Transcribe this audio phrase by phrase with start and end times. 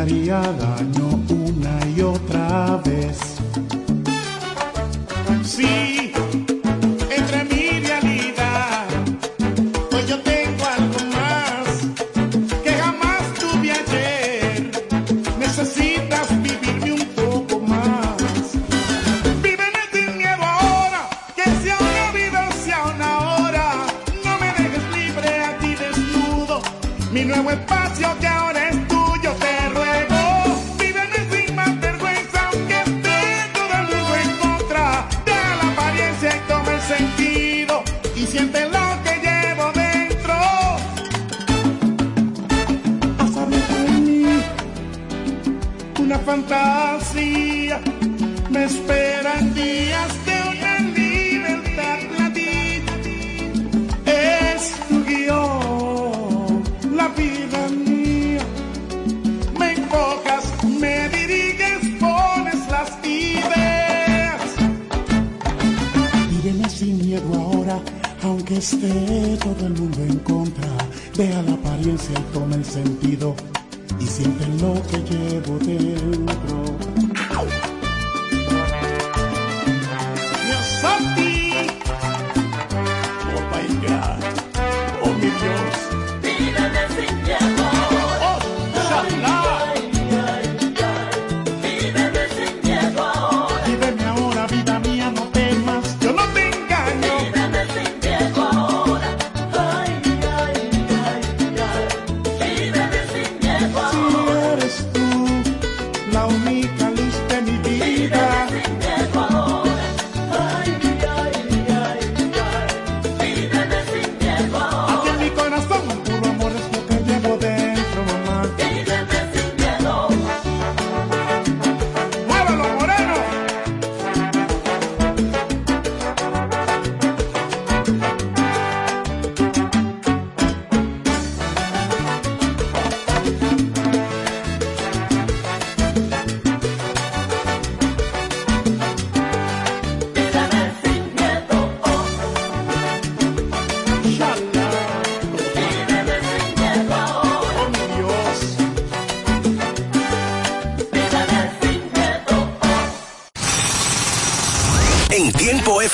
[0.00, 1.19] haría daño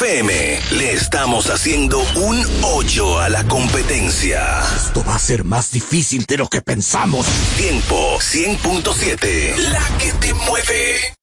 [0.06, 4.62] FM le estamos haciendo un 8 a la competencia.
[4.76, 7.26] Esto va a ser más difícil de lo que pensamos.
[7.56, 11.15] Tiempo 100.7, la que te mueve.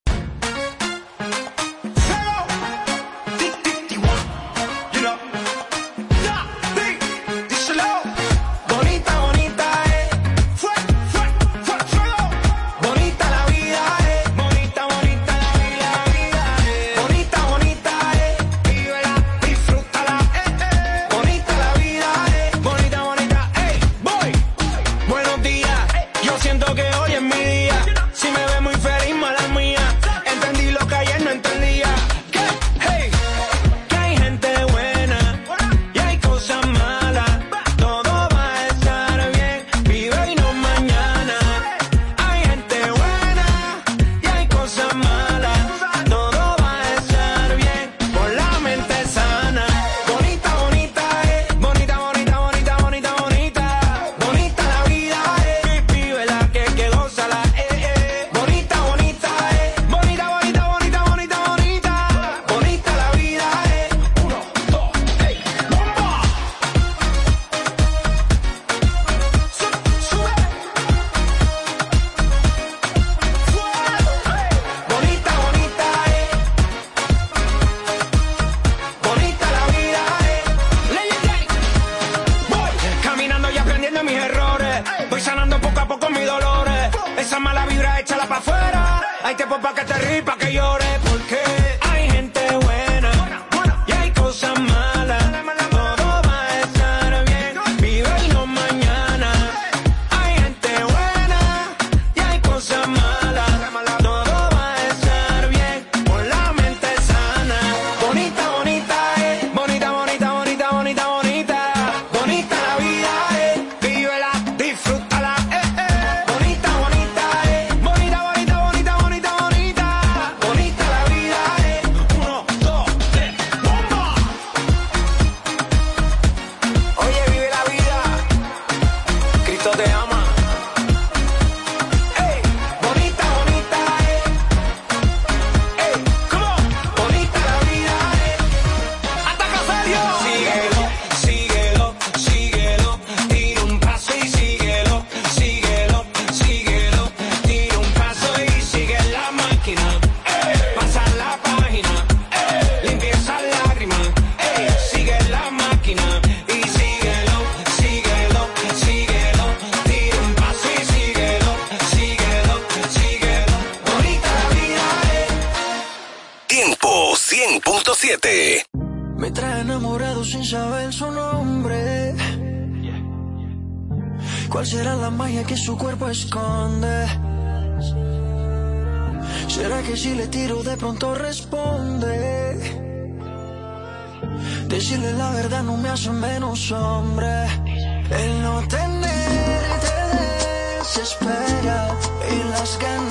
[192.63, 193.03] Las ganas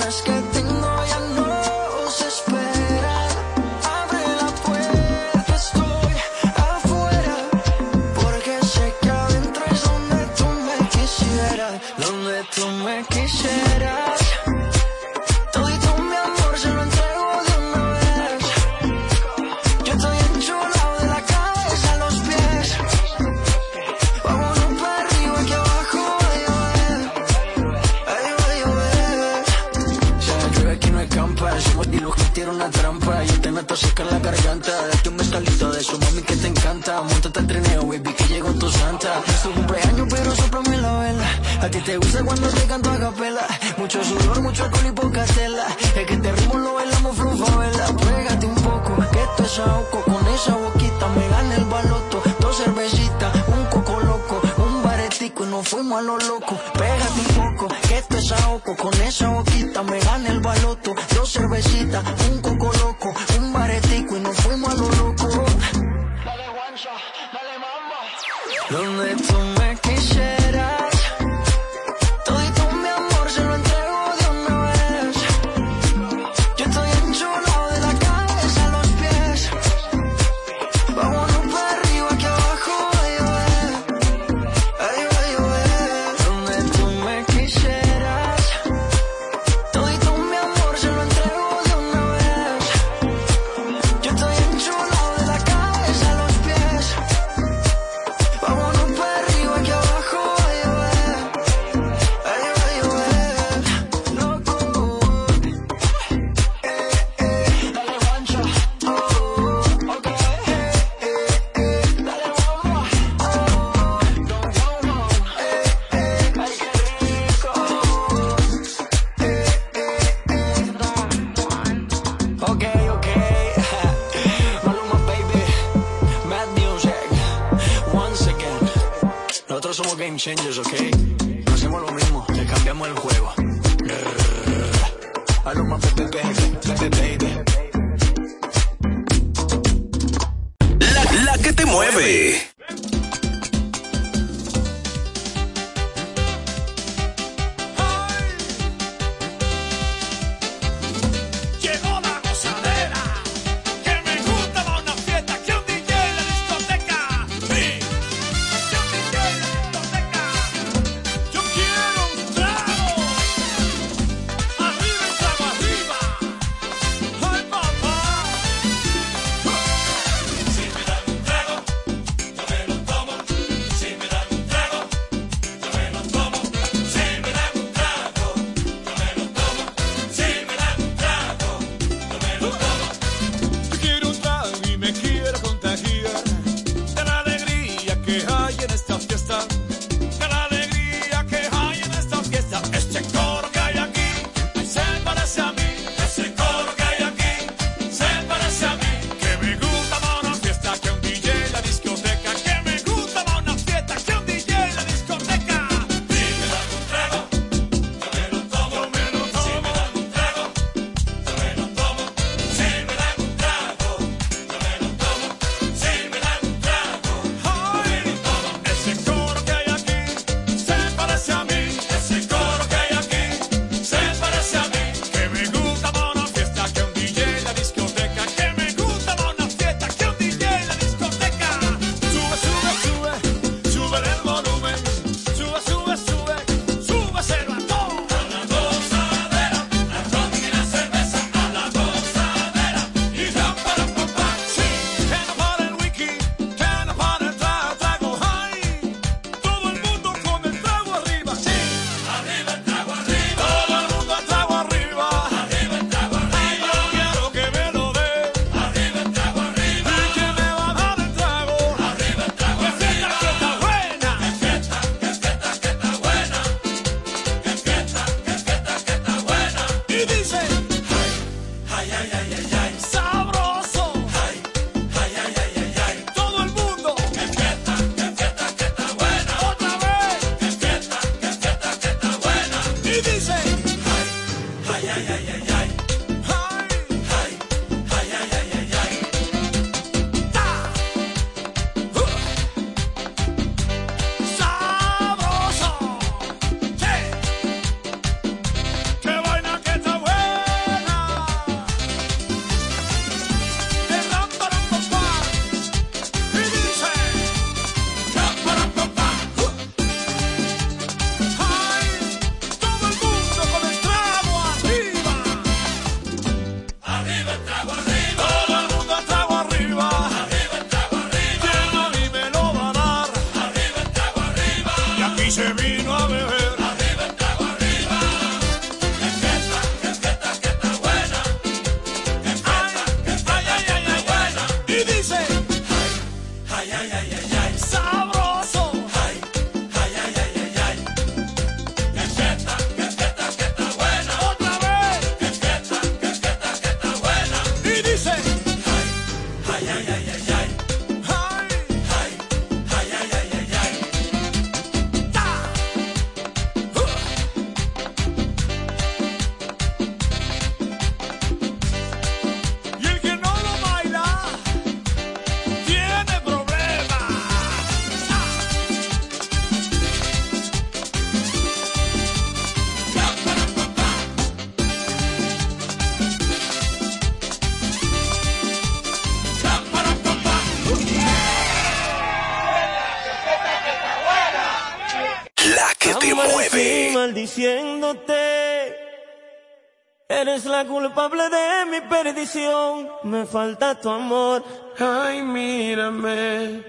[390.23, 392.87] Eres la culpable de mi perdición.
[393.03, 394.41] Me falta tu amor.
[394.79, 396.63] Ay, mírame.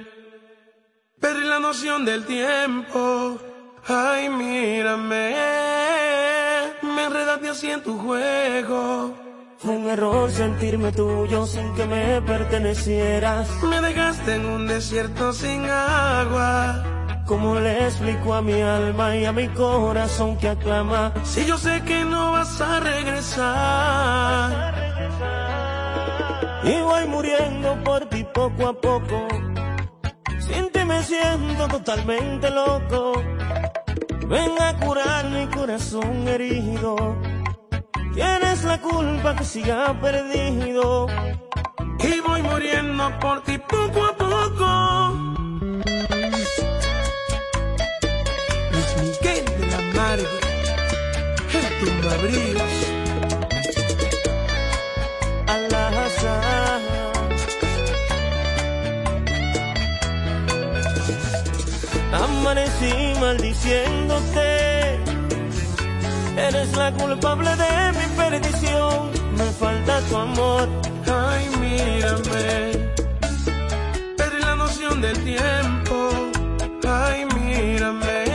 [1.21, 3.39] Perdí la noción del tiempo.
[3.87, 5.37] Ay, mírame.
[6.83, 9.15] Me enredaste así en tu juego.
[9.59, 13.49] Fue un error sentirme tuyo sin que me pertenecieras.
[13.63, 16.94] Me dejaste en un desierto sin agua.
[17.27, 21.13] ¿Cómo le explico a mi alma y a mi corazón que aclama?
[21.25, 24.75] Si yo sé que no vas a regresar.
[26.65, 29.27] Y voy muriendo por ti poco a poco.
[30.39, 33.15] Sin ti me siento totalmente loco.
[34.29, 37.17] Ven a curar mi corazón herido.
[38.13, 41.07] Tienes la culpa que siga perdido.
[42.01, 45.34] Y voy muriendo por ti poco a poco.
[50.15, 50.29] Margue.
[51.59, 52.75] El tumbabríos.
[62.13, 65.01] Amanecí maldiciéndote.
[66.37, 69.11] Eres la culpable de mi perdición.
[69.37, 70.69] Me falta tu amor.
[71.07, 72.47] Ay, mírame.
[74.17, 76.11] Perdí la noción del tiempo.
[76.87, 78.34] Ay, mírame.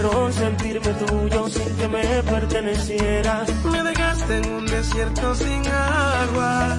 [0.00, 3.48] Error sentirme tuyo sin que me pertenecieras.
[3.64, 6.78] Me dejaste en un desierto sin agua.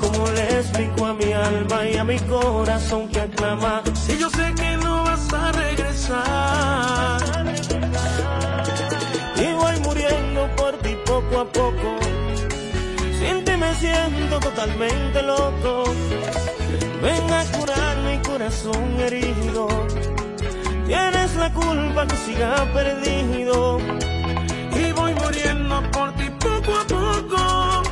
[0.00, 3.82] ¿Cómo le explico a mi alma y a mi corazón que aclama?
[3.94, 7.20] Si yo sé que no vas a regresar.
[9.36, 11.90] Y voy muriendo por ti poco a poco.
[13.18, 15.84] Sin ti me siento totalmente loco.
[17.02, 19.68] Ven a curar mi corazón herido.
[20.90, 23.78] Tienes la culpa que siga perdido.
[23.78, 27.82] Y voy muriendo por ti poco a poco.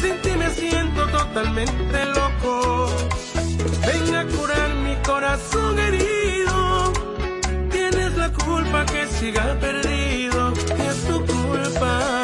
[0.00, 2.88] Sin ti me siento totalmente loco.
[3.86, 6.92] Ven a curar mi corazón herido.
[7.70, 10.54] Tienes la culpa que siga perdido.
[10.78, 12.21] Y es tu culpa.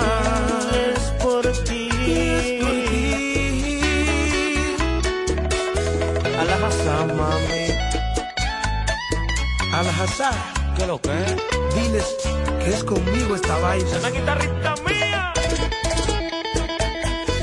[9.99, 10.35] Al azar,
[10.77, 11.37] ¿Qué lo que es?
[11.75, 12.17] diles
[12.63, 13.99] que es conmigo esta vaina.
[13.99, 15.33] Una guitarrita mía.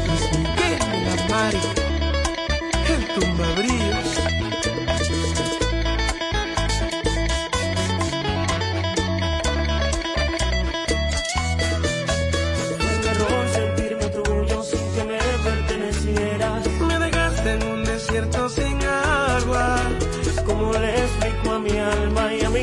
[0.08, 1.60] Luis Miguel de la Mari,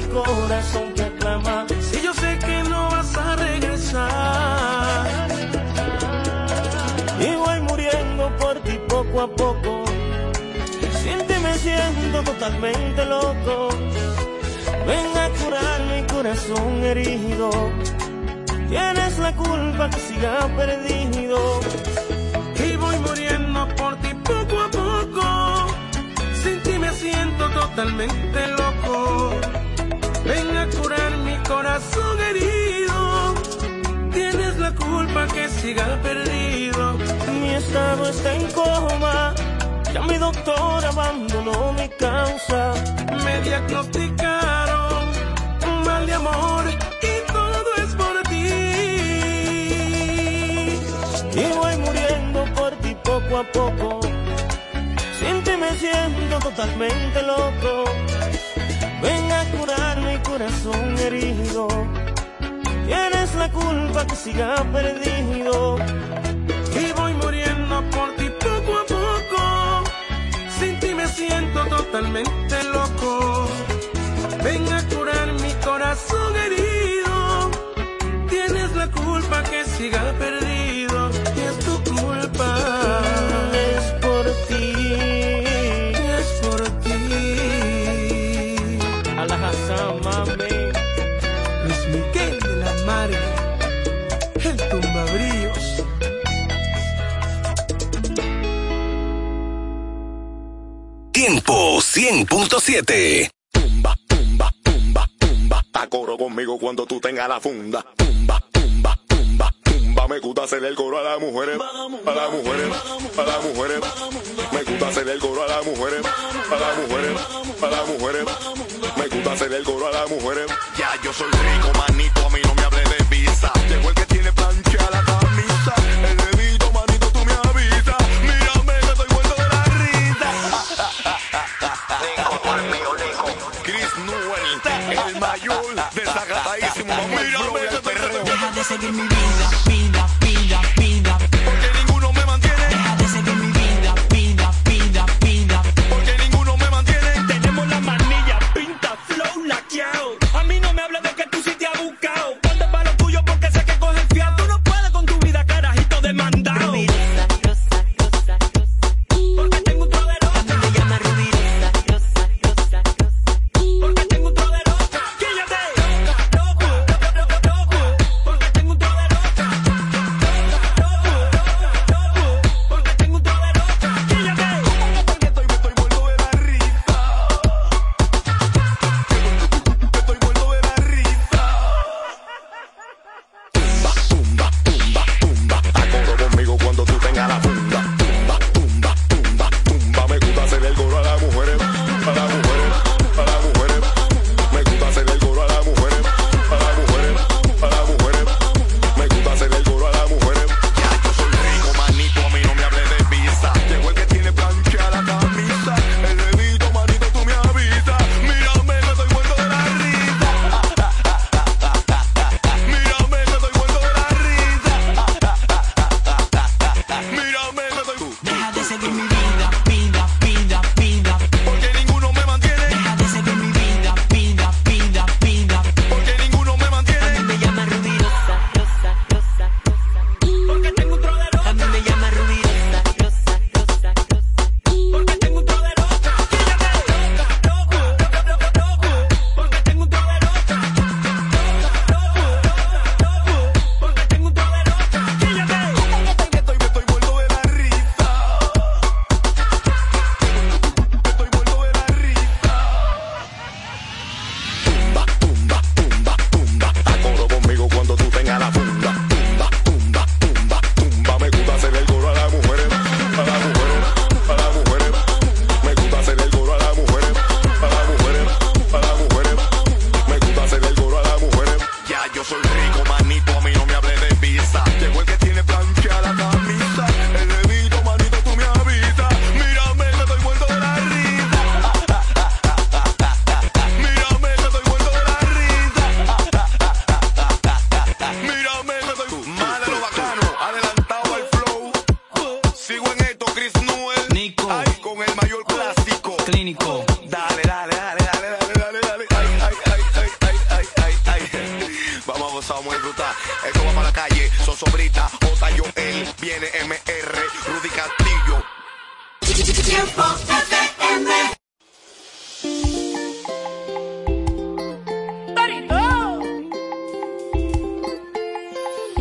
[0.03, 1.67] mi corazón te aclama.
[1.81, 5.07] Si yo sé que no vas a regresar,
[7.21, 9.85] y voy muriendo por ti poco a poco.
[11.03, 13.69] Siente, me siento totalmente loco.
[14.87, 17.51] Ven a curar mi corazón herido.
[18.69, 21.61] Tienes la culpa que siga perdido.
[22.65, 25.67] Y voy muriendo por ti poco a poco.
[26.43, 29.42] Sin ti me siento totalmente loco
[30.81, 33.35] curar mi corazón herido.
[34.13, 36.95] Tienes la culpa que siga perdido.
[37.41, 39.35] Mi estado está en coma.
[39.93, 42.73] Ya mi doctor abandonó mi causa.
[43.25, 45.05] Me diagnosticaron
[45.67, 46.65] un mal de amor
[47.03, 48.49] y todo es por ti.
[51.41, 54.01] Y voy muriendo por ti poco a poco.
[55.19, 58.12] Siente me siento totalmente loco
[60.33, 61.69] corazón herido.
[62.87, 65.77] Tienes la culpa que siga perdido.
[66.81, 69.43] Y voy muriendo por ti poco a poco.
[70.59, 73.47] Sin ti me siento totalmente loco.
[74.43, 77.51] Ven a curar mi corazón herido.
[78.31, 80.42] Tienes la culpa que siga perdido.
[102.33, 103.29] 7.7.
[103.53, 105.63] Tumba, tumba, tumba, tumba.
[105.71, 107.85] Ta coro conmigo cuando tú tengas la funda.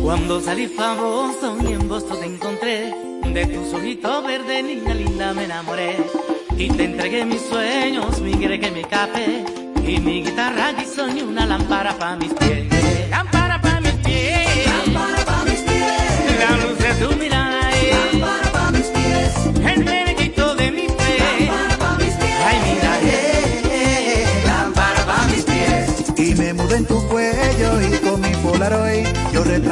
[0.02, 5.44] Cuando salí famoso y en Boston te encontré, de tus ojitos verdes, niña linda, me
[5.44, 5.96] enamoré.
[6.56, 9.44] Y te entregué mis sueños, mi que me escape,
[9.86, 12.66] y mi guitarra que soy una lámpara para mis pies.
[13.10, 14.66] Lámpara para mis pies.
[14.66, 16.38] Lámpara para mis pies.
[16.40, 17.41] La luz de tu mirada.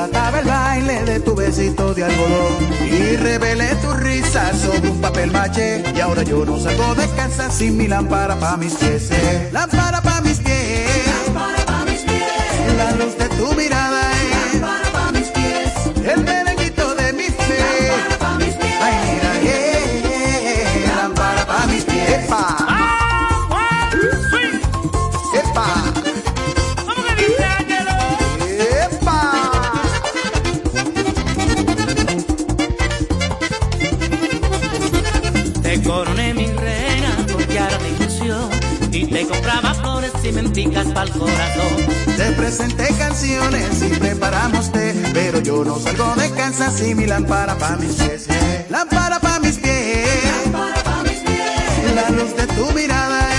[0.01, 2.57] Trataba el baile de tu besito de algodón
[2.91, 5.85] y revelé tu risa sobre un papel maché.
[5.95, 9.11] Y ahora yo no salgo de casa sin mi lámpara pa' mis pies.
[9.11, 9.51] Eh.
[9.53, 11.07] Lámpara pa' mis pies.
[11.27, 12.77] Lámpara pa' mis pies.
[12.79, 14.10] La luz de tu mirada
[42.17, 47.57] Te presenté canciones y preparamos té, pero yo no salgo de casa sin mi lámpara
[47.59, 48.27] para mis pies.
[48.71, 50.45] Lámpara para mis pies.
[50.45, 51.95] Lámpara pa mis pies.
[51.95, 53.30] La luz de tu mirada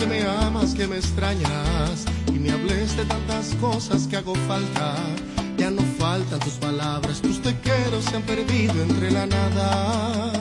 [0.00, 4.96] que me amas, que me extrañas y me hables de tantas cosas que hago falta.
[5.58, 10.32] Ya no faltan tus palabras, tus te quiero se han perdido entre la nada.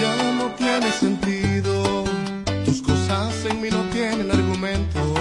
[0.00, 2.04] Ya no tiene sentido,
[2.66, 5.18] tus cosas en mí no tienen argumentos,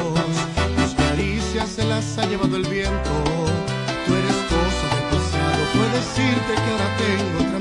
[0.77, 3.13] tus caricias se las ha llevado el viento.
[4.05, 7.54] Tú eres cosa del pasado, puedes decirte que ahora tengo otra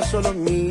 [0.00, 0.65] pasó lo mismo,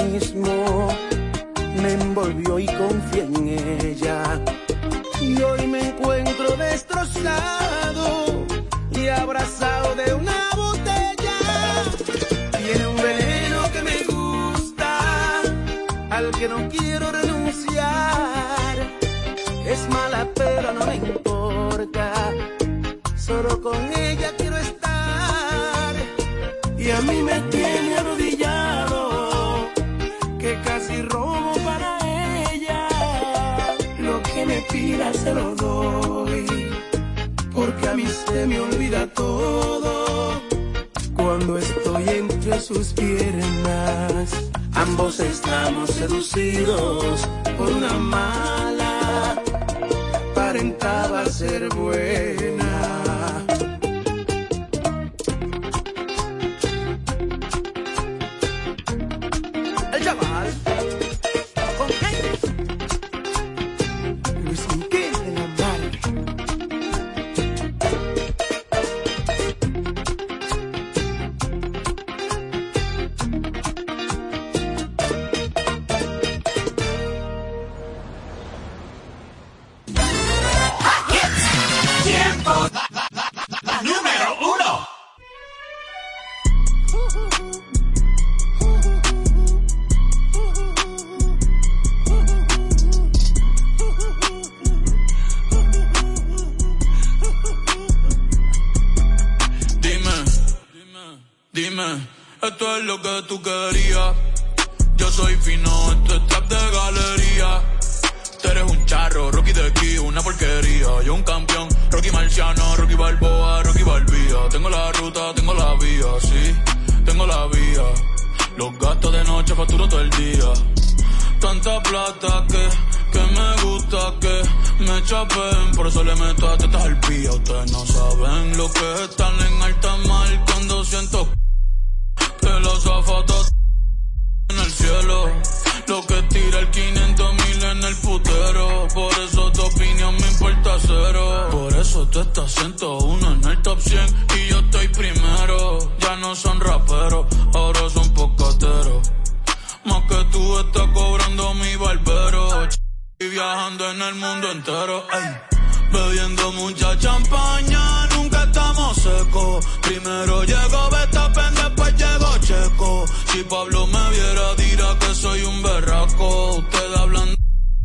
[163.66, 166.57] Pablo me viera, dirá que soy un berraco.
[166.57, 167.36] Ustedes hablan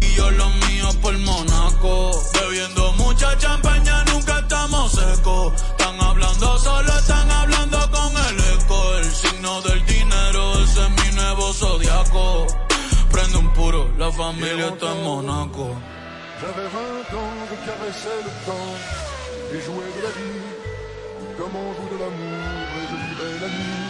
[0.00, 2.10] y yo los míos por Monaco.
[2.34, 5.54] Bebiendo mucha champaña, nunca estamos secos.
[5.54, 8.96] Están hablando solo, están hablando con el eco.
[8.98, 12.46] El signo del dinero, ese es mi nuevo zodiaco.
[13.10, 15.76] Prende un puro, la familia está en Monaco.
[16.42, 18.76] J'avais 20 ans, je caressais le temps
[19.52, 20.40] et jouais de la vie
[21.38, 23.89] comme on joue de l'amour et je vivais la nuit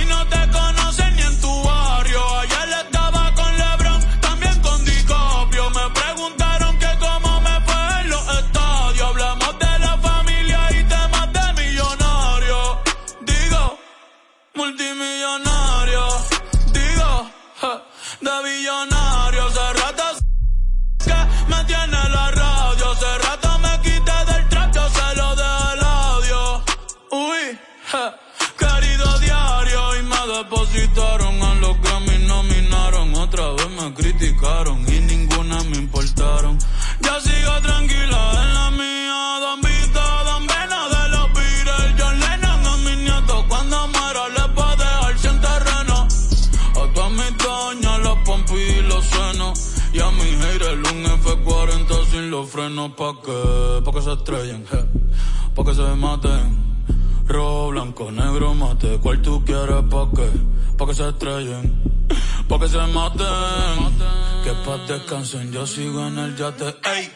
[34.31, 36.57] y ninguna me importaron.
[37.01, 39.39] Ya sigo tranquila en la mía.
[39.41, 41.95] Don Vito, Don Vena de los Beatles.
[41.99, 43.45] John Lennon a mis nietos.
[43.49, 46.07] Cuando muera les va a dejar sin terreno.
[46.79, 49.73] A todas mis doñas, los pompis y los senos.
[49.93, 52.91] Y a mi haters un F40 sin los frenos.
[52.91, 53.81] ¿Pa' qué?
[53.83, 54.85] Pa' que se estrellen, je.
[55.55, 56.71] Pa' que se maten.
[57.27, 58.97] Rojo, blanco, negro, mate.
[59.01, 59.83] ¿Cuál tú quieres?
[59.89, 60.29] ¿Pa' qué?
[60.77, 61.91] Pa' que se estrellen.
[62.47, 63.81] Pa' que se maten.
[64.43, 66.75] Que pa' descansen, yo sigo en el yate.
[66.83, 67.11] Ey.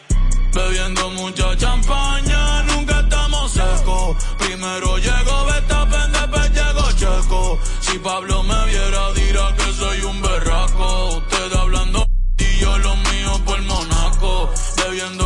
[0.56, 4.16] Bebiendo mucha champaña, nunca estamos secos.
[4.38, 7.58] Primero llegó Betapen, después llegó Checo.
[7.80, 11.16] Si Pablo me viera, dirá que soy un berraco.
[11.18, 12.06] Usted hablando
[12.38, 14.50] y yo lo mío por Monaco.
[14.78, 15.25] Bebiendo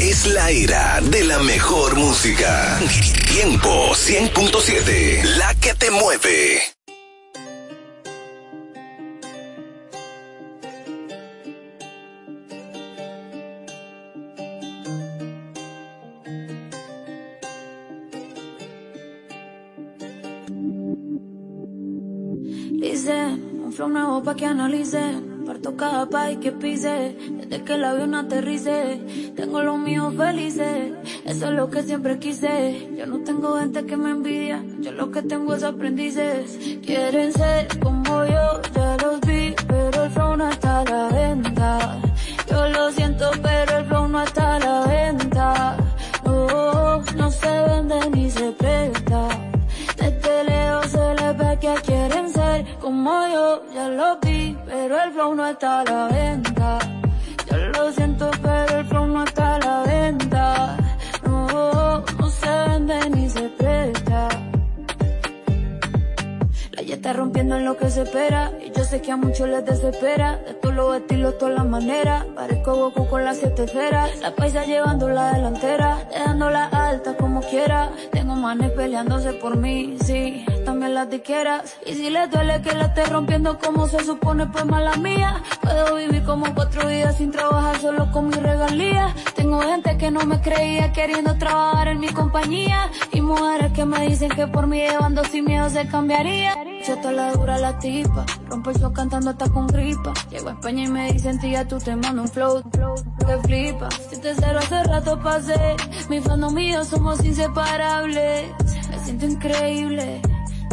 [0.00, 2.80] Es la era de la mejor música.
[3.32, 6.62] Tiempo 100.7, la que te mueve.
[24.24, 25.00] Pa' que analice.
[25.46, 27.16] Parto cada país que pise.
[27.38, 29.29] Desde que el avión aterrice.
[29.40, 30.92] Tengo los míos felices.
[31.24, 32.90] Eso es lo que siempre quise.
[32.94, 34.62] Yo no tengo gente que me envidia.
[34.80, 36.58] Yo lo que tengo es aprendices.
[36.84, 39.54] Quieren ser como yo, ya los vi.
[39.66, 42.00] Pero el flow no está a la venta.
[42.50, 45.76] Yo lo siento, pero el flow no está a la venta.
[46.26, 49.28] No, no se vende ni se presta.
[49.96, 55.12] Desde lejos se les ve que quieren ser como yo, ya lo vi, pero el
[55.12, 56.89] flow no está a la venta.
[67.50, 68.52] Rompiendo en lo que se espera.
[68.64, 70.38] Y yo sé que a muchos les desespera.
[70.38, 72.24] De todos los estilos, todas las maneras.
[72.34, 74.20] Parezco Goku con las siete esferas.
[74.20, 76.08] La paisa llevando la delantera.
[76.10, 77.90] Dejándola alta como quiera.
[78.12, 80.44] Tengo manes peleándose por mí, sí.
[81.86, 85.42] Y si les duele que la esté rompiendo como se supone, pues mala mía.
[85.60, 89.14] Puedo vivir como cuatro días sin trabajar solo con mi regalía.
[89.34, 92.90] Tengo gente que no me creía queriendo trabajar en mi compañía.
[93.12, 96.54] Y mujeres que me dicen que por mí llevando sin miedo se cambiaría.
[96.86, 100.14] Yo te la dura la tipa, rompo el show cantando hasta con gripa.
[100.30, 102.62] Llego a España y me dicen tía, tú te mando un flow,
[103.18, 103.88] que flipa.
[104.08, 105.76] Si te cero hace rato pasé,
[106.08, 108.50] mi fandom y yo somos inseparables.
[108.88, 110.22] Me siento increíble,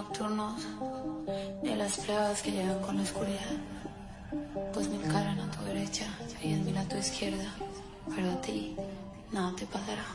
[0.00, 0.62] Nocturnos,
[1.62, 3.56] ni las pruebas que llegan con la oscuridad.
[4.72, 6.06] Pues mil caerán a tu derecha
[6.42, 7.52] y mil a tu izquierda,
[8.14, 8.76] pero a ti
[9.30, 10.06] nada te pasará.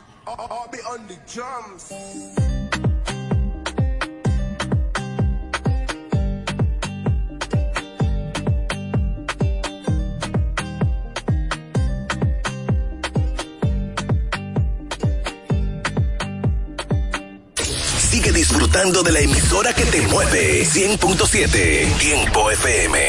[18.35, 20.65] Disfrutando de la emisora que te mueve.
[20.65, 22.99] 100.7, Tiempo FM.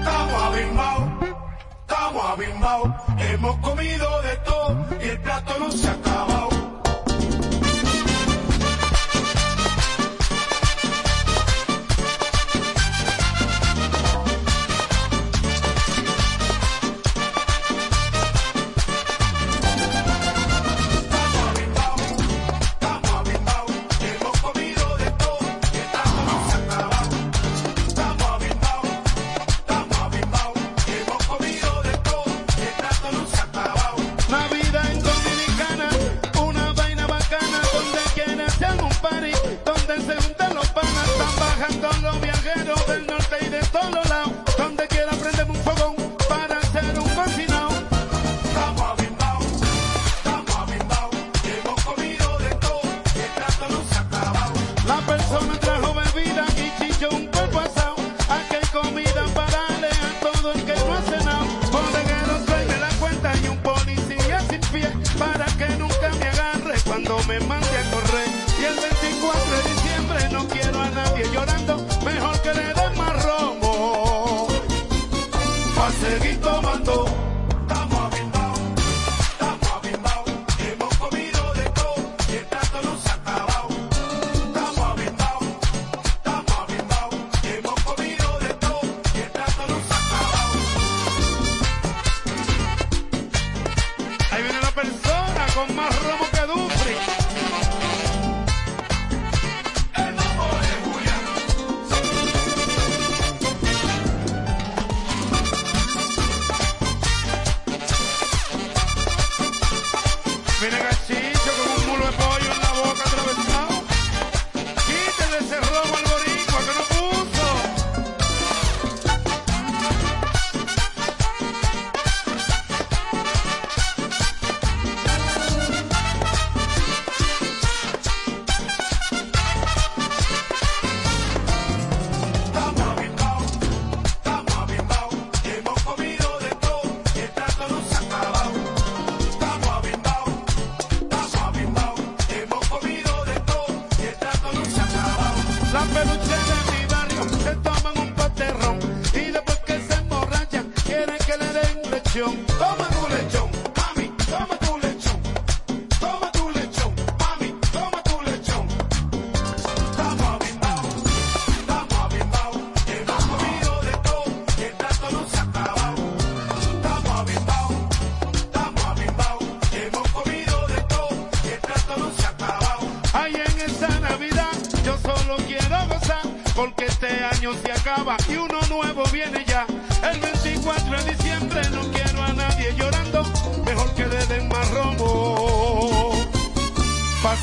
[0.00, 1.08] Estamos abimbaos,
[1.80, 2.90] estamos abimbaos.
[3.18, 6.07] Hemos comido de todo y el plato no se ha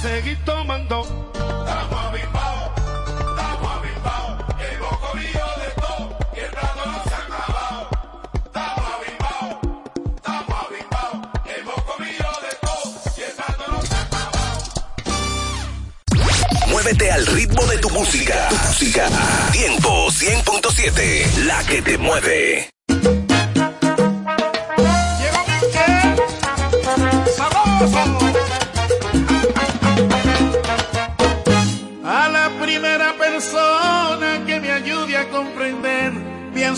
[0.06, 1.02] seguir tomando.
[1.02, 2.74] Estamos Agua bimbao,
[3.50, 4.28] agua bimbao,
[4.70, 6.04] hemos comido de todo
[6.36, 7.80] y el plato no se ha acabado.
[8.46, 9.48] Estamos Agua bimbao,
[10.24, 11.14] agua bimbao,
[11.58, 12.88] hemos comido de todo
[13.18, 14.60] y el plato no se ha acabado.
[16.68, 19.10] Muévete al ritmo de tu música, tu música.
[19.52, 22.70] Tiempo 100.7, la que te mueve.
[27.36, 28.15] ¡Sabroso!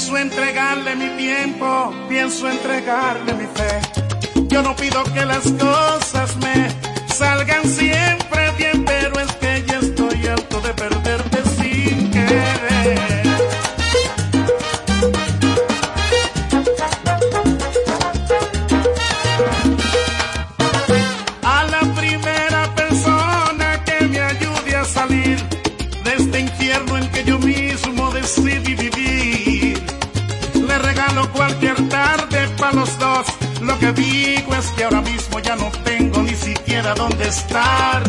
[0.07, 3.81] Pienso entregarle mi tiempo, pienso entregarle mi fe.
[4.47, 6.86] Yo no pido que las cosas me
[36.87, 38.06] nada donde estar.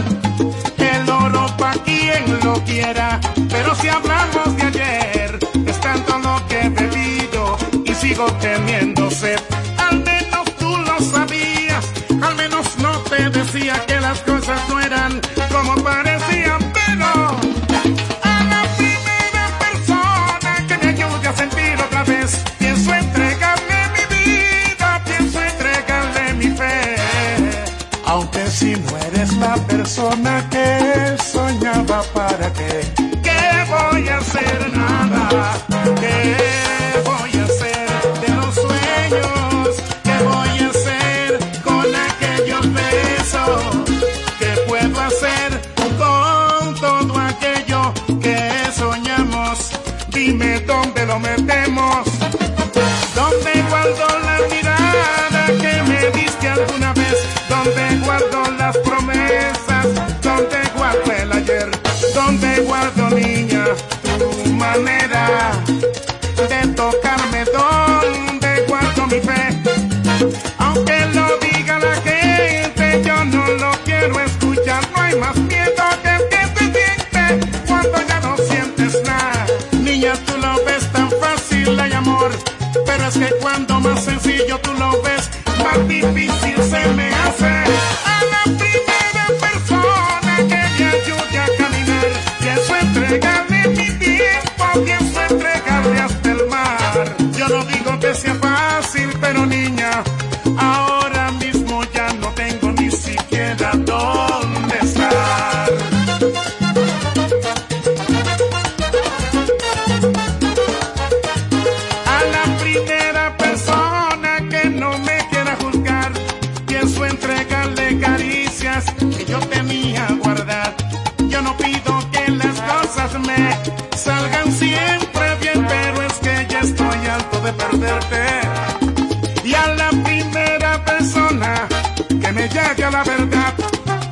[129.45, 131.67] Y a la primera persona
[132.09, 133.55] que me llegue a la verdad,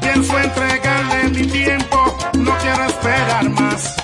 [0.01, 3.95] pienso entregarle mi tiempo, no quiero esperar más.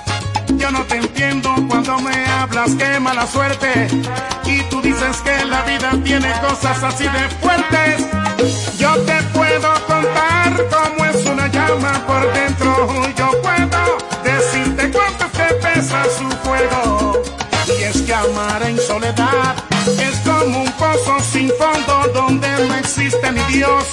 [0.58, 3.88] Yo no te entiendo cuando me hablas, qué mala suerte.
[4.44, 8.06] Y tú dices que la vida tiene cosas así de fuertes.
[8.78, 13.01] Yo te puedo contar cómo es una llama por dentro
[19.04, 23.84] es como un pozo sin fondo donde no existe ni Dios,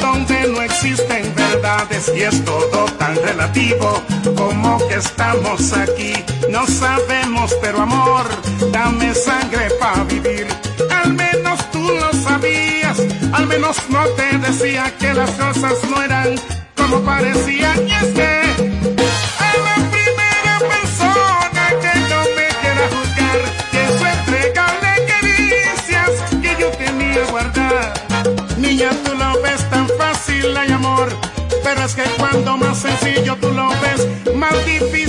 [0.00, 4.02] donde no existen verdades y es todo tan relativo
[4.36, 6.12] como que estamos aquí.
[6.50, 8.26] No sabemos, pero amor,
[8.70, 10.46] dame sangre para vivir.
[11.02, 12.98] Al menos tú lo sabías,
[13.32, 16.34] al menos no te decía que las cosas no eran
[16.76, 18.37] como parecían y es que
[31.94, 35.07] que cuando más sencillo tú lo ves, más difícil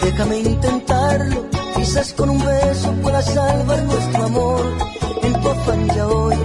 [0.00, 1.46] Déjame intentarlo,
[1.76, 4.66] quizás con un beso pueda salvar nuestro amor.
[5.22, 6.36] En tu afán ya hoy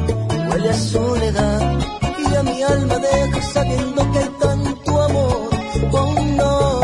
[0.49, 1.79] huele a soledad
[2.19, 5.49] y a mi alma deja sabiendo que hay tanto amor.
[5.91, 6.81] Oh no,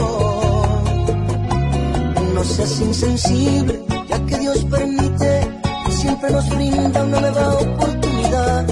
[2.33, 5.47] no seas insensible, ya que Dios permite
[5.85, 8.65] que siempre nos brinda una nueva oportunidad.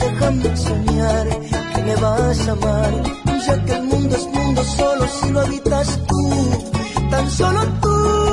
[0.00, 1.28] Déjame soñar
[1.74, 2.92] que me vas a amar,
[3.46, 8.25] ya que el mundo es mundo solo si lo habitas tú, tan solo tú.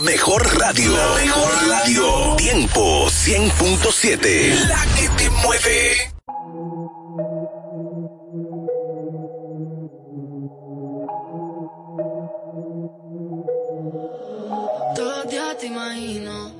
[0.00, 0.92] Mejor radio.
[1.16, 2.36] Mejor radio.
[2.36, 4.66] Tiempo 100.7.
[4.68, 6.12] La que te mueve.
[14.96, 16.52] Los días te imagino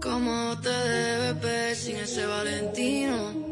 [0.00, 3.42] cómo te debes ver sin ese Valentino.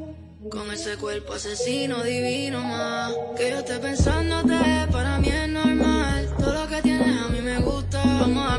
[0.50, 3.12] Con ese cuerpo asesino divino más.
[3.36, 4.58] Que yo esté pensándote,
[4.90, 6.34] para mí es normal.
[6.38, 7.39] Todo lo que tienes a mí.
[8.04, 8.58] Vamos a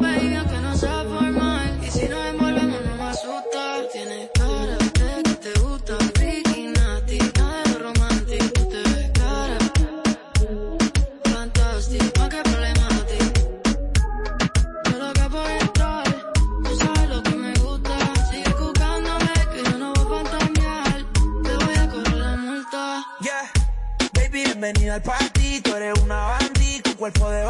[0.00, 1.78] baby, aunque no sea formal.
[1.82, 3.88] Y si nos envolvemos no me asusta.
[3.92, 5.96] Tienes cara de que te gusta.
[6.14, 8.60] Ricky, Nati, nada de romántico.
[8.72, 9.58] Te ves cara.
[11.24, 13.18] Fantástico, qué problema a ti.
[14.90, 16.04] Yo lo que estar,
[16.64, 17.96] tú sabes lo que me gusta.
[18.30, 21.04] Sigue buscándome que yo no voy a fantamear.
[21.44, 23.04] Te voy a correr la multa.
[23.20, 23.50] Yeah,
[24.14, 25.60] baby, bienvenida al party.
[25.62, 27.44] Tú eres una bandit con cuerpo de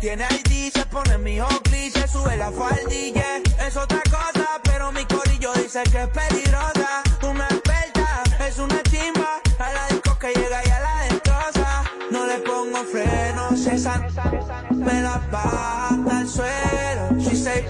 [0.00, 3.38] tiene ID, se pone mi Oakley, se sube la faldilla.
[3.66, 7.02] Es otra cosa, pero mi corillo dice que es peligrosa.
[7.22, 9.40] Una experta, es una chimba.
[9.58, 11.84] A la disco que llega y a la destroza.
[12.10, 14.06] No le pongo frenos, esa
[14.70, 17.20] me la baja al suelo.
[17.20, 17.64] Si se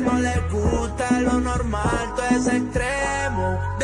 [0.00, 3.75] no le gusta lo normal, todo es extremo.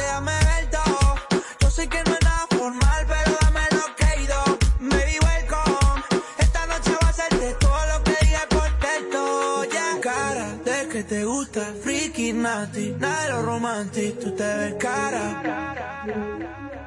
[12.42, 15.24] Nati, nada de lo romantic, tú te ves cara.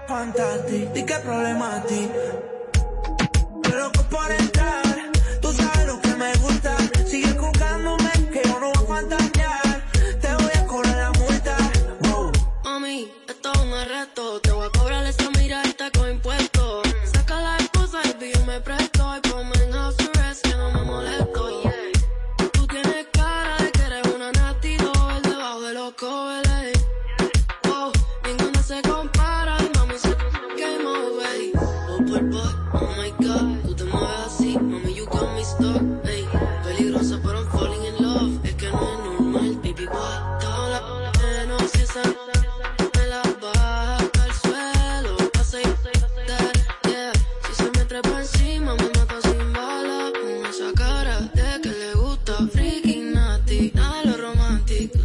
[0.06, 2.12] Fantastic, di que problematic.
[3.64, 4.84] Estoy loco por entrar,
[5.42, 6.76] tú sabes lo que me gusta.
[7.06, 9.82] Sigue juzgándome que yo no voy a pantallar.
[10.20, 11.58] Te voy a cobrar la multa.
[12.02, 12.32] Wow.
[12.66, 14.85] Mami, esto es un arresto, te voy a cobrar.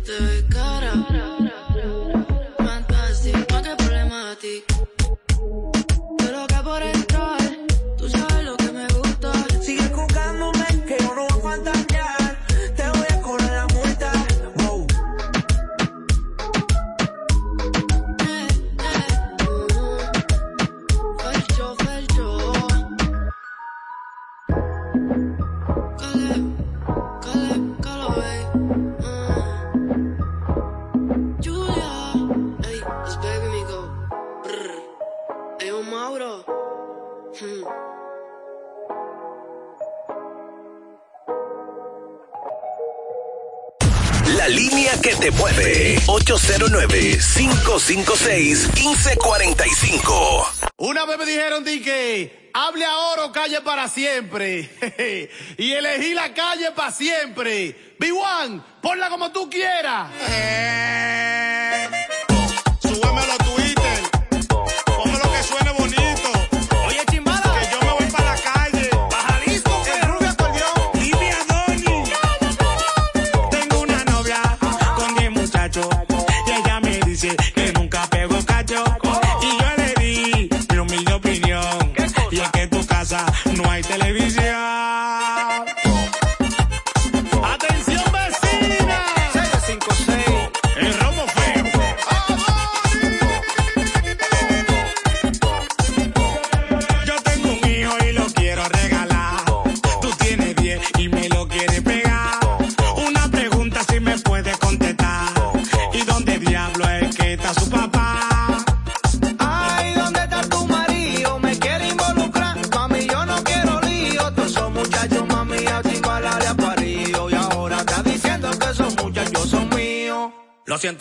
[0.05, 1.30] te ve.
[47.91, 50.71] 356-1545.
[50.77, 55.29] Una vez me dijeron, que hable ahora o calle para siempre.
[55.59, 57.97] y elegí la calle para siempre.
[57.99, 60.09] B1, ponla como tú quieras.
[60.29, 61.60] Eh.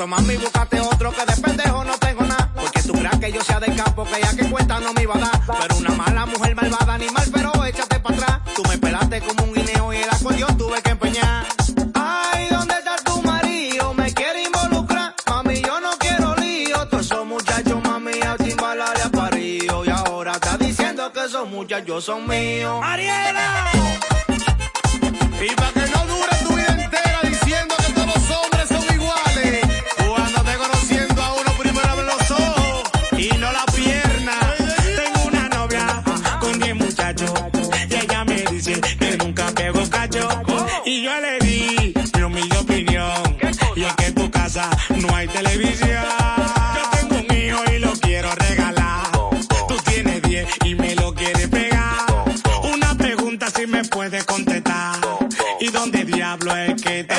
[0.09, 2.51] mami, búscate otro que de pendejo no tengo nada.
[2.55, 5.15] Porque tú creas que yo sea del campo, que ya que cuenta no me iba
[5.15, 5.41] a dar.
[5.61, 8.39] Pero una mala mujer malvada, animal, pero échate para atrás.
[8.55, 11.45] Tú me pelaste como un guineo y el acordeón tuve que empeñar.
[11.93, 13.93] Ay, ¿dónde está tu marido?
[13.93, 15.13] Me quiere involucrar.
[15.27, 16.87] Mami, yo no quiero lío.
[16.87, 19.85] Todos esos muchachos, mami, a timbala le aparío.
[19.85, 22.81] Y ahora está diciendo que esos muchachos son míos.
[22.83, 23.78] ¡Ariela!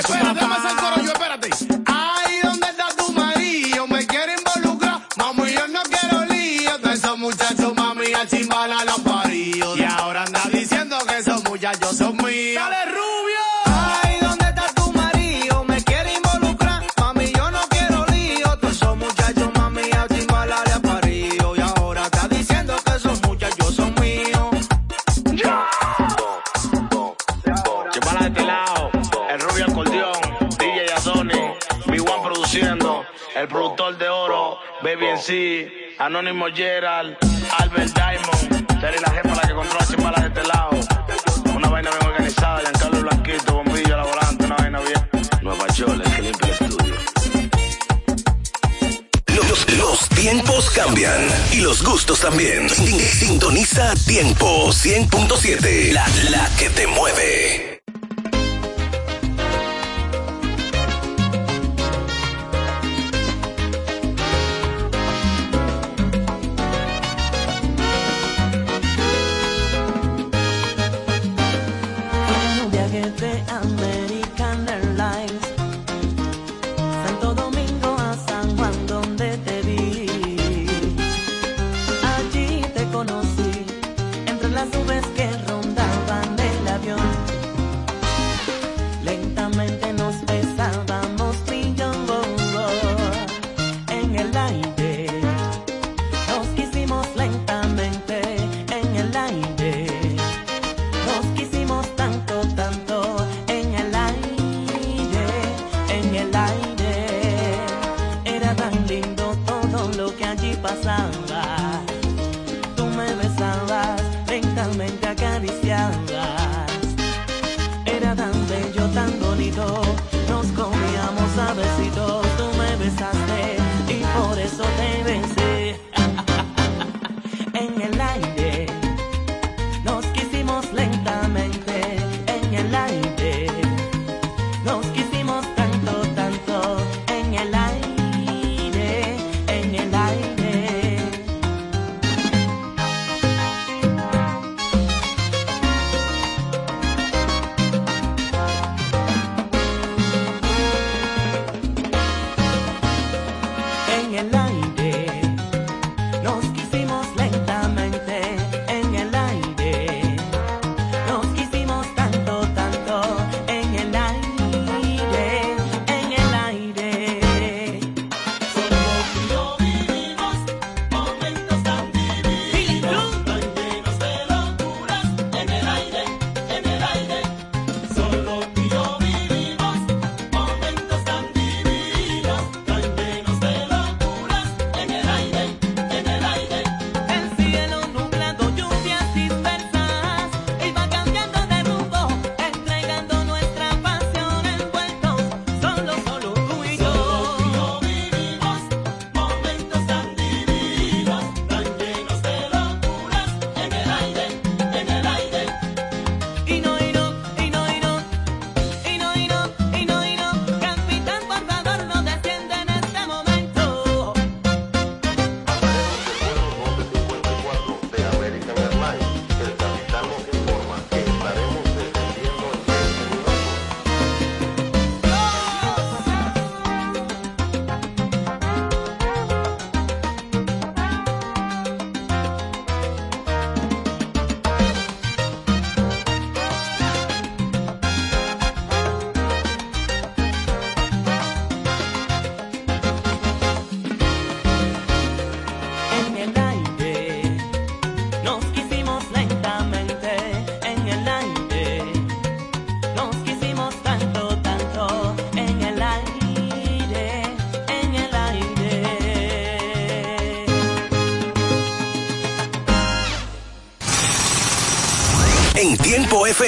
[0.00, 0.99] Espérate más al corazón.
[35.20, 35.68] MC,
[35.98, 37.14] Anónimo Gerald,
[37.58, 40.70] Albert Diamond, Terry la jefa la que controla sin de este lado.
[41.54, 45.10] Una vaina bien organizada, Giancarlo Blanquito, bombillo, la volante, una vaina bien.
[45.42, 46.94] Nueva York, el que limpia el estudio.
[49.48, 51.20] Los, los tiempos cambian
[51.52, 52.70] y los gustos también.
[52.70, 57.79] Sintoniza Tiempo 100.7, la, la que te mueve.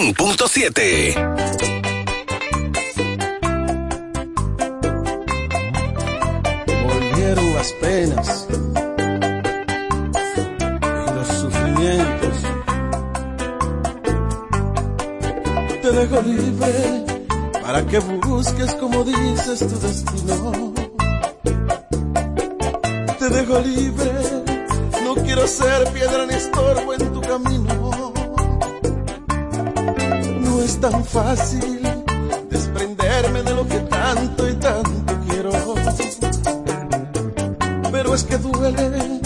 [0.00, 1.60] 100.7.
[7.54, 8.46] las penas
[10.80, 12.36] y los sufrimientos.
[15.82, 17.04] Te dejo libre
[17.60, 20.72] para que busques como dices tu destino.
[23.18, 24.12] Te dejo libre,
[25.04, 28.09] no quiero ser piedra ni estorbo en tu camino
[30.80, 31.82] tan fácil
[32.48, 35.50] desprenderme de lo que tanto y tanto quiero.
[37.92, 39.20] Pero es que duele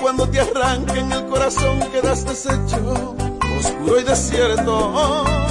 [0.00, 3.14] cuando te arrancan el corazón, quedas deshecho,
[3.58, 5.45] oscuro y desierto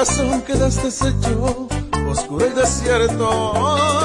[0.00, 1.68] corazón quedaste deshecho,
[2.08, 3.99] oscuro y desierto.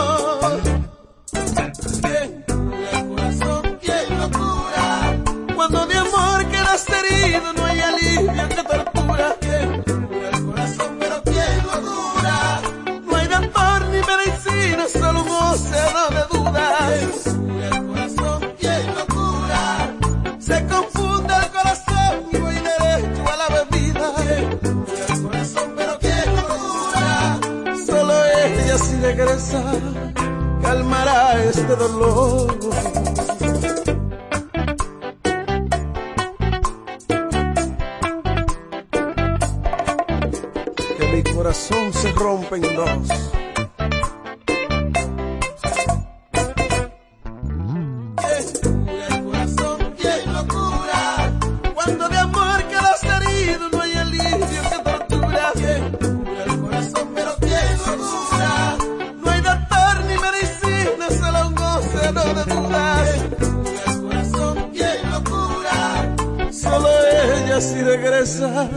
[67.62, 68.70] si regresa,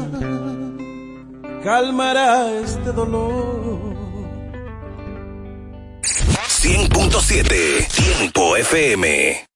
[1.65, 3.97] calmará este dolor.
[6.03, 9.49] 100.7 Tiempo FM.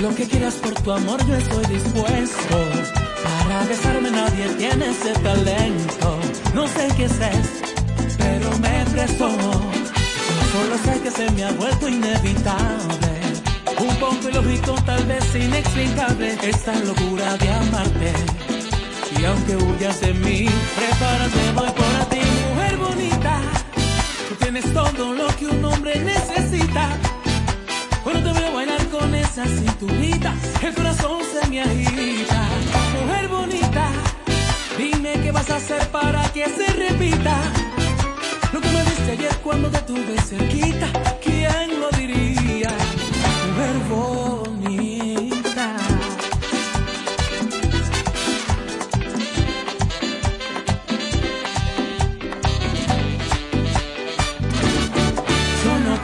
[0.00, 2.99] lo que quieras por tu amor, yo estoy dispuesto
[3.50, 6.20] para besarme nadie tiene ese talento.
[6.54, 7.18] No sé qué es
[8.16, 9.28] pero me presto.
[9.28, 13.12] Yo solo sé que se me ha vuelto inevitable.
[13.80, 18.12] Un poco ilógico, tal vez inexplicable, esta locura de amarte.
[19.18, 20.46] Y aunque huyas de mí,
[20.76, 22.20] prepárate, voy por ti,
[22.54, 23.40] mujer bonita.
[24.28, 26.90] Tú tienes todo lo que un hombre necesita.
[28.04, 32.69] Cuando te veo bailar con esa cinturita, el corazón se me agita.
[34.78, 37.36] Dime qué vas a hacer para que se repita.
[38.52, 40.88] Lo que me diste ayer cuando te tuve cerquita,
[41.22, 42.70] ¿quién lo diría?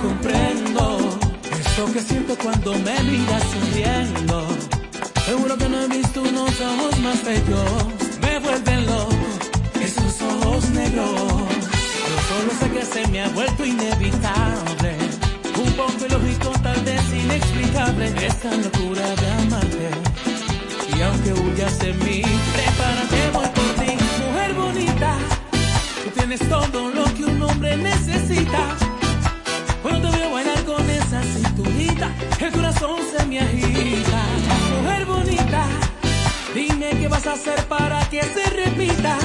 [0.02, 1.18] Comprendo
[1.58, 3.42] eso que siento cuando me miras
[6.60, 7.72] ojos más bellos.
[8.20, 9.16] Me vuelven loco
[9.80, 11.10] esos ojos negros.
[11.10, 14.96] Yo solo sé que se me ha vuelto inevitable.
[15.58, 18.06] Un poco ilógico, tal vez inexplicable.
[18.26, 19.90] Esta locura de amarte.
[20.96, 22.22] Y aunque huyas de mí,
[22.54, 23.92] prepárate, voy por ti.
[24.24, 25.18] Mujer bonita,
[26.04, 28.76] tú tienes todo lo que un hombre necesita.
[29.82, 32.10] Cuando te veo bailar con esa cinturita,
[32.40, 34.22] el corazón se me agita.
[34.82, 35.66] Mujer bonita,
[36.80, 39.16] qué vas a hacer para que se repita.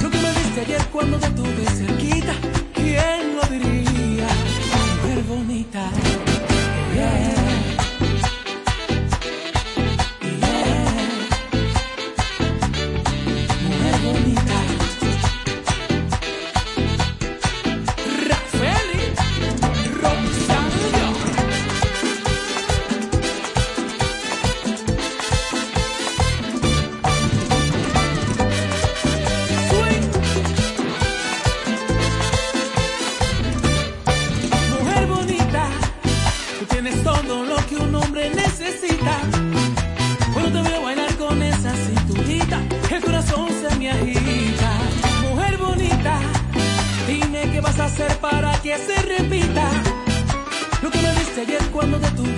[0.00, 2.32] Lo que me diste ayer cuando te tuve cerquita,
[2.74, 4.26] ¿quién lo diría?
[5.02, 5.90] Mujer bonita,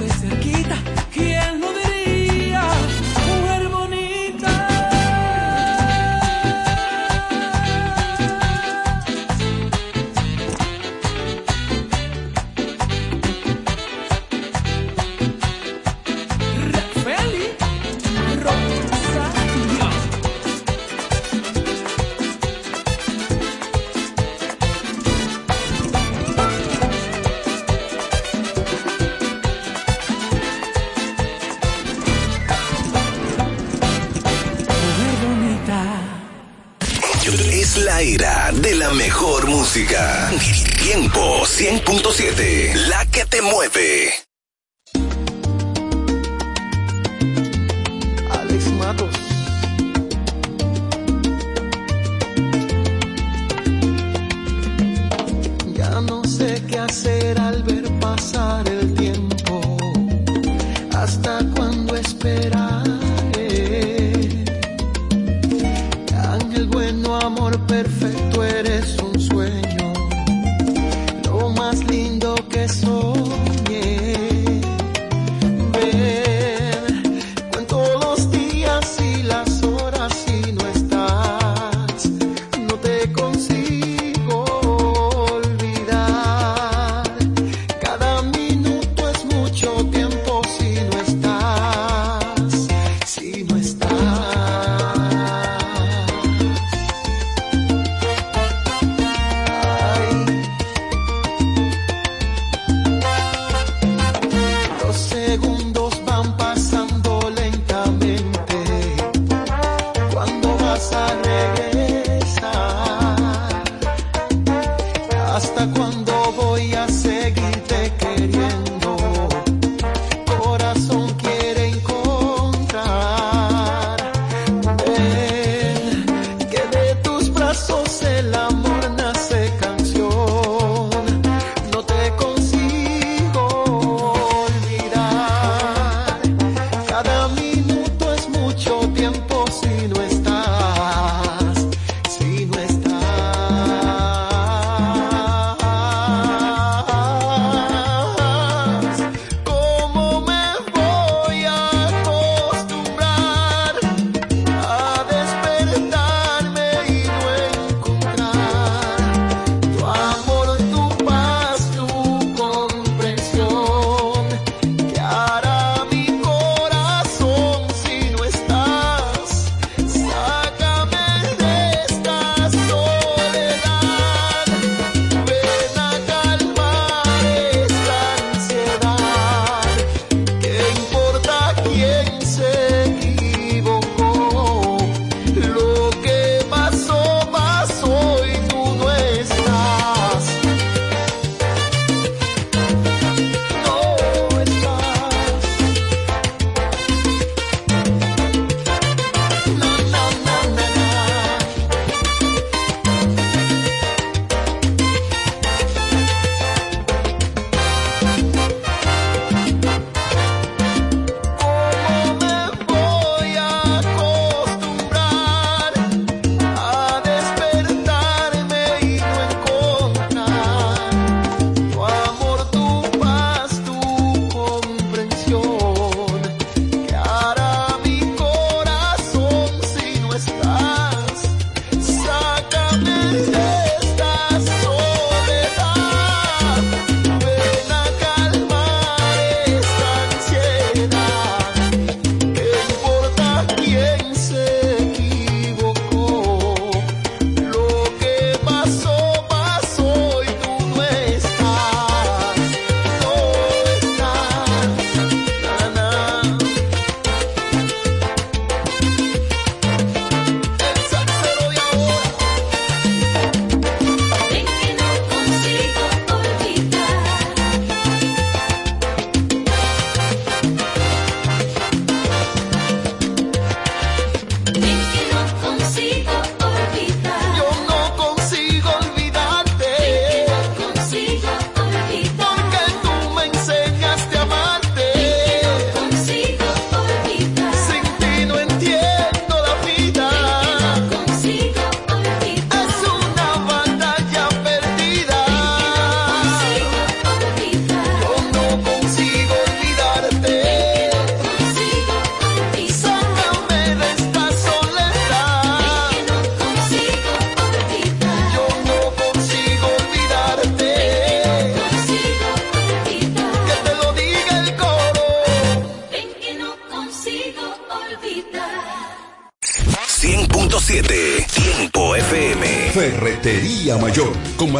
[0.00, 0.49] cuando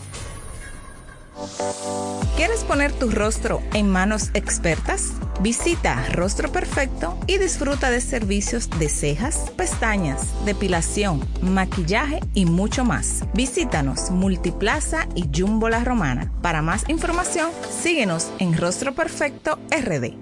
[2.36, 5.12] ¿Quieres poner tu rostro en manos expertas?
[5.40, 13.24] Visita Rostro Perfecto y disfruta de servicios de cejas, pestañas, depilación, maquillaje y mucho más.
[13.34, 16.32] Visítanos Multiplaza y Jumbo La Romana.
[16.42, 17.50] Para más información,
[17.82, 20.21] síguenos en Rostro Perfecto RD.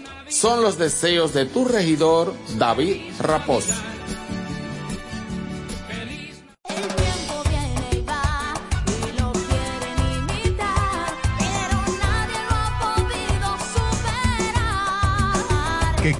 [0.31, 3.90] Son los deseos de tu regidor, David Raposo.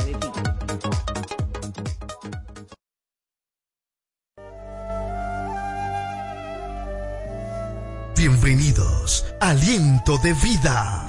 [8.15, 11.08] Bienvenidos, aliento de vida,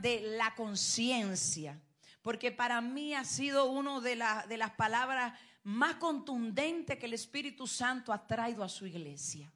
[0.00, 1.80] De la conciencia,
[2.22, 7.14] porque para mí ha sido una de, la- de las palabras más contundentes que el
[7.14, 9.52] Espíritu Santo ha traído a su iglesia.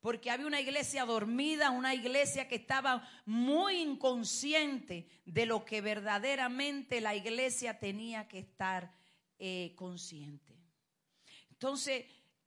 [0.00, 7.00] Porque había una iglesia dormida, una iglesia que estaba muy inconsciente de lo que verdaderamente
[7.00, 8.92] la iglesia tenía que estar
[9.38, 10.54] eh, consciente.
[11.50, 12.04] Entonces,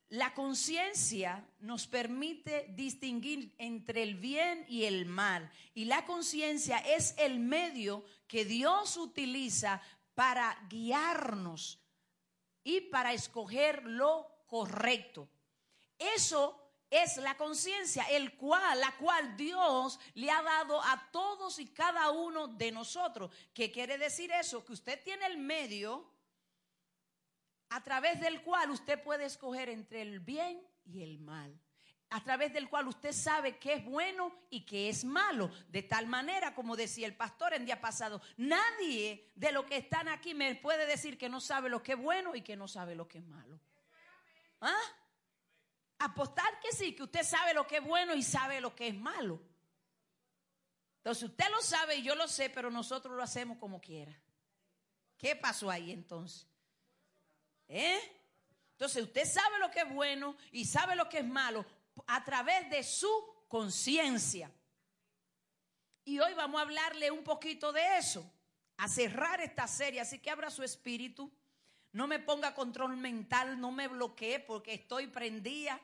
[0.10, 5.52] la conciencia nos permite distinguir entre el bien y el mal.
[5.74, 9.82] Y la conciencia es el medio que Dios utiliza
[10.16, 11.80] para guiarnos
[12.64, 15.28] y para escoger lo correcto.
[16.00, 16.58] Eso
[16.90, 22.12] es la conciencia, el cual, la cual Dios le ha dado a todos y cada
[22.12, 23.30] uno de nosotros.
[23.54, 24.64] ¿Qué quiere decir eso?
[24.64, 26.17] Que usted tiene el medio
[27.70, 31.60] a través del cual usted puede escoger entre el bien y el mal.
[32.10, 35.52] A través del cual usted sabe qué es bueno y qué es malo.
[35.68, 40.08] De tal manera, como decía el pastor en día pasado, nadie de los que están
[40.08, 42.96] aquí me puede decir que no sabe lo que es bueno y que no sabe
[42.96, 43.60] lo que es malo.
[44.62, 44.80] ¿Ah?
[46.00, 48.96] Apostar que sí, que usted sabe lo que es bueno y sabe lo que es
[48.96, 49.42] malo.
[51.00, 54.18] Entonces usted lo sabe y yo lo sé, pero nosotros lo hacemos como quiera.
[55.18, 56.48] ¿Qué pasó ahí entonces?
[57.68, 58.00] ¿Eh?
[58.72, 61.66] Entonces usted sabe lo que es bueno y sabe lo que es malo
[62.06, 63.10] a través de su
[63.48, 64.52] conciencia.
[66.06, 68.30] Y hoy vamos a hablarle un poquito de eso,
[68.78, 70.00] a cerrar esta serie.
[70.00, 71.32] Así que abra su espíritu,
[71.92, 75.82] no me ponga control mental, no me bloquee porque estoy prendida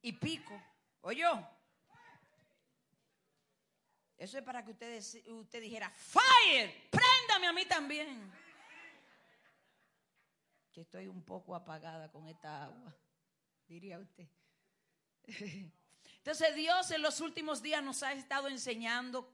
[0.00, 0.60] y pico.
[1.02, 1.24] ¿Oye?
[4.16, 8.32] Eso es para que usted, usted dijera, fire, préndame a mí también.
[10.72, 12.96] Que estoy un poco apagada con esta agua,
[13.68, 14.26] diría usted.
[16.16, 19.32] Entonces Dios en los últimos días nos ha estado enseñando